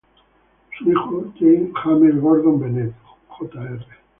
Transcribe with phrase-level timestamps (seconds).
[0.79, 2.91] Su hijo James Gordon Bennett,
[3.37, 3.85] Jr.